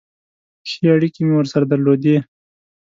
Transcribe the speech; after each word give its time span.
ښې 0.69 0.85
اړیکې 0.95 1.21
مې 1.25 1.33
ورسره 1.37 1.65
درلودې. 1.71 2.15